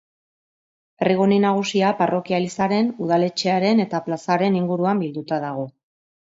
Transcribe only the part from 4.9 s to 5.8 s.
bilduta dago.